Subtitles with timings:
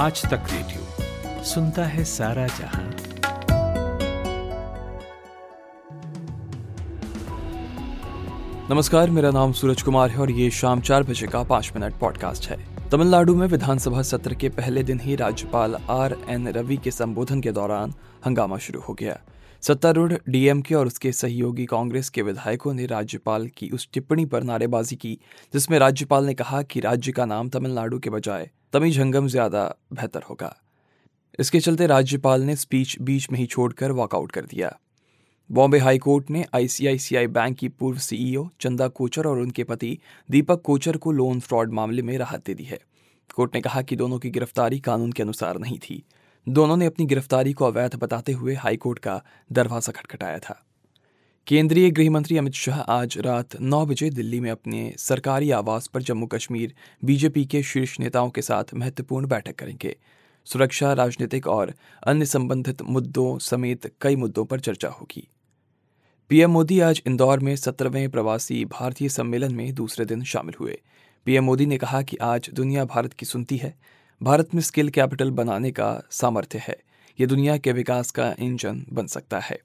[0.00, 2.82] आज तक रेडियो सुनता है सारा जहाँ।
[8.70, 12.48] नमस्कार, मेरा नाम सूरज कुमार है और ये शाम चार बजे का पाँच मिनट पॉडकास्ट
[12.48, 12.58] है।
[12.88, 17.52] तमिलनाडु में विधानसभा सत्र के पहले दिन ही राज्यपाल आर एन रवि के संबोधन के
[17.52, 17.94] दौरान
[18.26, 19.18] हंगामा शुरू हो गया।
[19.62, 24.96] सत्तारूढ़ डीएमके और उसके सहयोगी कांग्रेस के विधायकों ने राज्यपाल की उस टिप्पणी पर नारेबाजी
[24.96, 25.18] की,
[25.54, 30.56] जिसमें राज्यपाल ने कहा कि राज्य का नाम तमिलनाडु के बजाय तमिझंगम ज़्यादा बेहतर होगा।
[31.38, 34.76] इसके चलते राज्यपाल ने स्पीच बीच में ही छोड़कर वॉकआउट कर दिया।
[35.50, 39.98] बॉम्बे हाईकोर्ट ने आईसीआईसीआई बैंक की पूर्व सीईओ चंदा कोचर और उनके पति
[40.28, 42.78] दीपक कोचर को लोन फ्रॉड मामले में राहत दे दी है।
[43.34, 46.02] कोर्ट ने कहा कि दोनों की गिरफ्तारी कानून के अनुसार नहीं थी।
[46.46, 50.62] दोनों ने अपनी गिरफ्तारी को अवैध बताते हुए हाईकोर्ट का दरवाज़ा खटखटाया था।
[51.46, 56.02] केंद्रीय गृह मंत्री अमित शाह आज रात नौ बजे दिल्ली में अपने सरकारी आवास पर
[56.02, 59.96] जम्मू कश्मीर बीजेपी के शीर्ष नेताओं के साथ महत्वपूर्ण बैठक करेंगे।
[60.44, 61.74] सुरक्षा, राजनीतिक और
[62.06, 65.28] अन्य संबंधित मुद्दों समेत कई मुद्दों पर चर्चा होगी।
[66.28, 70.80] पीएम मोदी आज इंदौर में सत्रहवें प्रवासी भारतीय सम्मेलन में दूसरे दिन शामिल हुए।
[71.24, 73.74] पीएम मोदी ने कहा कि आज दुनिया भारत की सुनती है।
[74.22, 76.78] भारत में स्किल कैपिटल बनाने का सामर्थ्य है।
[77.20, 79.60] ये दुनिया के विकास का इंजन बन सकता है।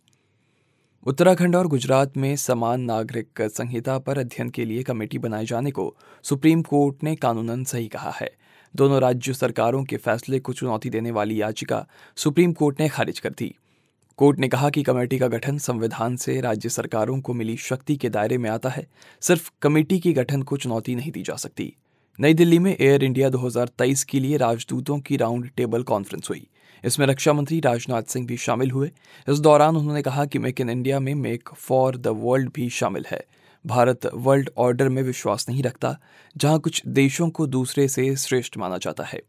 [1.07, 5.95] उत्तराखंड और गुजरात में समान नागरिक संहिता पर अध्ययन के लिए कमेटी बनाए जाने को
[6.23, 8.31] सुप्रीम कोर्ट ने कानूनन सही कहा है।
[8.75, 13.29] दोनों राज्य सरकारों के फैसले को चुनौती देने वाली याचिका सुप्रीम कोर्ट ने खारिज कर
[13.29, 13.55] दी।
[14.17, 18.09] कोर्ट ने कहा कि कमेटी का गठन संविधान से राज्य सरकारों को मिली शक्ति के
[18.09, 18.87] दायरे में आता है।
[19.21, 21.75] सिर्फ़ कमेटी के गठन को चुनौती नहीं दी जा सकती।
[22.19, 26.47] नई दिल्ली में एयर इंडिया 2023 के लिए राजदूतों की राउंड टेबल कॉन्फ्रेंस हुई।
[26.83, 28.91] इसमें रक्षा मंत्री राजनाथ सिंह भी शामिल हुए।
[29.29, 33.05] इस दौरान उन्होंने कहा कि मेक इन इंडिया में मेक फॉर द वर्ल्ड भी शामिल
[33.11, 33.21] है।
[33.65, 35.97] भारत वर्ल्ड ऑर्डर में विश्वास नहीं रखता,
[36.37, 39.21] जहाँ कुछ देशों को दूसरे से श्रेष्ठ माना जाता है।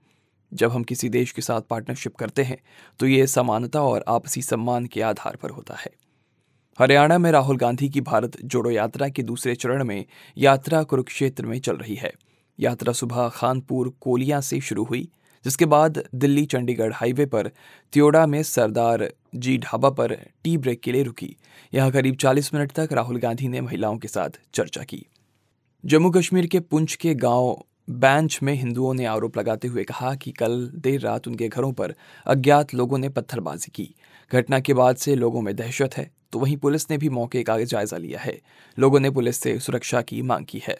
[0.53, 2.59] जब हम किसी देश के साथ पार्टनरशिप करते हैं
[2.99, 5.91] तो ये समानता और आपसी सम्मान के आधार पर होता है।
[6.79, 10.05] हरियाणा में राहुल गांधी की भारत जोड़ो यात्रा के दूसरे चरण में
[10.39, 12.13] यात्रा कुरुक्षेत्र में चल रही है।
[12.59, 15.09] यात्रा सुबह खानपुर कोलिया से शुरू हुई,
[15.45, 17.51] जिसके बाद दिल्ली चंडीगढ़ हाईवे पर
[17.93, 21.37] त्योड़ा में सरदार जी ढाबा पर टी ब्रेक के लिए रुकी।
[21.75, 25.05] यहाँ करीब 40 मिनट तक राहुल गांधी ने महिलाओं के साथ चर्चा की।
[25.85, 30.31] जम्मू कश्मीर के पुंछ के गाँव बैंच में हिंदुओं ने आरोप लगाते हुए कहा कि
[30.31, 31.95] कल देर रात उनके घरों पर
[32.27, 33.95] अज्ञात लोगों ने पत्थरबाजी की।
[34.33, 37.59] घटना के बाद से लोगों में दहशत है तो वहीं पुलिस ने भी मौके का
[37.61, 38.41] जायजा लिया है।
[38.79, 40.79] लोगों ने पुलिस से सुरक्षा की मांग की है।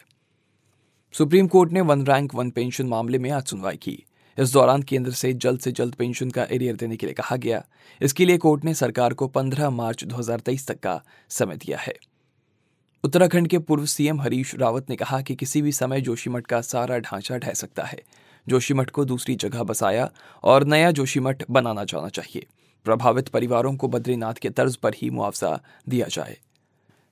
[1.13, 4.03] सुप्रीम कोर्ट ने वन रैंक, वन पेंशन मामले में आज सुनवाई की।
[4.39, 7.65] इस दौरान केंद्र से जल्द से जल्द पेंशन का एरियर देने के लिए कहा गया।
[8.01, 11.95] इसके लिए कोर्ट ने सरकार को 15 मार्च 2023 तक का समय दिया है।
[13.03, 16.99] उत्तराखंड के पूर्व सीएम हरीश रावत ने कहा कि किसी भी समय जोशीमठ का सारा
[16.99, 18.01] ढांचा ढह सकता है।
[18.49, 20.11] जोशीमठ को दूसरी जगह बसाया
[20.43, 22.45] और नया जोशीमठ बनाना जाना चाहिए।
[22.85, 26.37] प्रभावित परिवारों को बद्रीनाथ के तर्ज पर ही मुआवजा दिया जाए।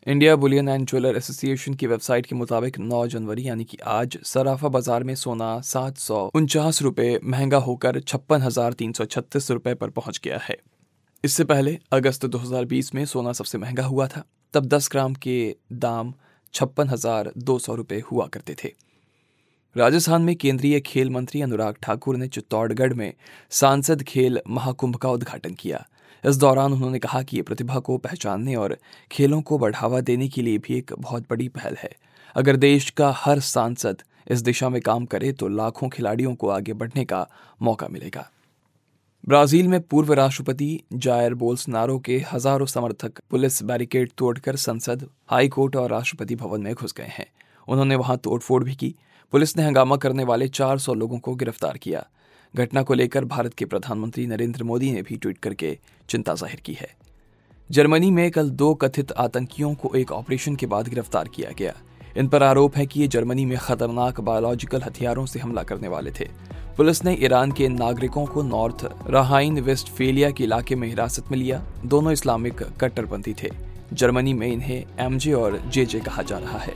[0.08, 4.68] India bullion and jeweller association की वेबसाइट के मुताबिक 9 जनवरी, यानी कि आज, सराफा
[4.68, 9.74] बाज़ार में सोना सात सौ उनचास रुपये महँगा होकर छप्पन हज़ार तीन सौ छत्तीस रुपये
[9.74, 10.58] पर पहुँच गया है।
[11.24, 14.24] इससे पहले अगस्त 2020 में सोना सबसे महँगा हुआ था,
[14.54, 16.14] तब 10 ग्राम के दाम
[16.54, 18.74] छप्पन हज़ार दो सौ रुपये हुआ करते थे।
[19.76, 23.14] राजस्थान में केंद्रीय खेल मंत्री अनुराग ठाकुर ने चित्तौड़गढ़ में
[23.52, 25.86] सांसद खेल महाकुंभ का उद्घाटन किया।
[26.24, 28.78] इस दौरान उन्होंने कहा कि ये प्रतिभा को पहचानने और
[29.12, 31.96] खेलों को बढ़ावा देने के लिए भी एक बहुत बड़ी पहल है।
[32.36, 34.02] अगर देश का हर सांसद
[34.32, 37.28] इस दिशा में काम करे तो लाखों खिलाड़ियों को आगे बढ़ने का
[37.62, 38.30] मौका मिलेगा।
[39.24, 45.76] ब्राज़ील में पूर्व राष्ट्रपति जायर बोल्सनारो के हज़ारों समर्थक पुलिस बैरिकेड तोड़कर संसद हाई कोर्ट
[45.76, 47.26] और राष्ट्रपति भवन में घुस गए हैं।
[47.68, 48.94] उन्होंने वहाँ तोड़फोड़ भी की।
[49.34, 52.06] पुलिस ने हंगामा करने वाले 400 लोगों को गिरफ़्तार किया।
[52.56, 55.78] घटना को लेकर भारत के प्रधानमंत्री नरेंद्र मोदी ने भी ट्वीट करके
[56.10, 56.88] चिंता ज़ाहिर की है।
[57.70, 61.74] जर्मनी में कल दो कथित आतंकियों को एक ऑपरेशन के बाद गिरफ़्तार किया गया।
[62.18, 66.12] इन पर आरोप है कि ये जर्मनी में खतरनाक बायोलॉजिकल हथियारों से हमला करने वाले
[66.12, 66.30] थे।
[66.78, 71.64] पुलिस ने ईरान के नागरिकों को नॉर्थ राहाइन वेस्टफेलिया के इलाके में हिरासत में लिया।
[71.86, 73.50] दोनों इस्लामिक कट्टरपंथी थे।
[73.94, 76.74] जर्मनी में इन्हें एमजे और जेजे कहा जा रहा है।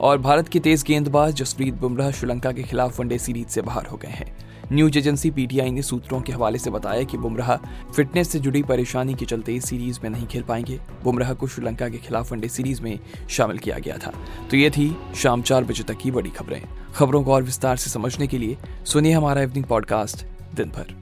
[0.00, 3.96] और भारत के तेज गेंदबाज जसप्रीत बुमराह श्रीलंका के खिलाफ वनडे सीरीज़ से बाहर हो
[3.96, 7.56] गए हैं। न्यूज़ एजेंसी पीटीआई ने सूत्रों के हवाले से बताया कि बुमराह
[7.92, 11.98] फिटनेस से जुड़ी परेशानी के चलते सीरीज़ में नहीं खेल पाएँगे। बुमराह को श्रीलंका के
[11.98, 13.00] खिलाफ वनडे सीरीज़ में
[13.30, 14.12] शामिल किया गया था।
[14.50, 16.62] तो ये थी शाम चार बजे तक की बड़ी खबरें।
[16.94, 20.94] खबरों को और विस्तार से समझने के लिए सुनिए हमारा इवनिंग पॉडकास्ट दिन भर।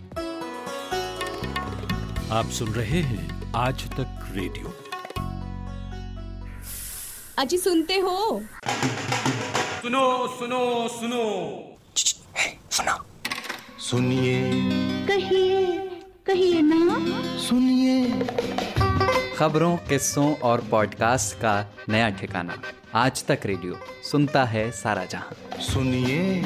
[2.30, 4.74] आप सुन रहे हैं आज तक रेडियो।
[7.38, 8.42] अजी सुनते हो?
[9.82, 11.65] सुनो सुनो सुनो सुनो।
[13.90, 14.50] सुनिए।
[15.06, 15.76] कहिए
[16.26, 18.10] कहिए ना। सुनिए।
[19.36, 22.62] खबरों किस्सों और पॉडकास्ट का नया ठिकाना।
[22.94, 23.78] आज तक रेडियो
[24.10, 26.44] सुनता है सारा जहाँ। सुनिए।